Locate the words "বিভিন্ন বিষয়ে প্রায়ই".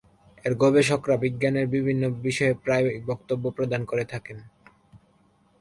1.67-2.97